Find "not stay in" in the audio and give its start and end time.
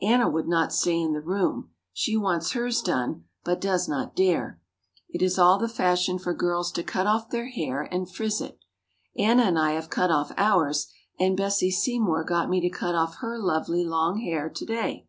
0.46-1.12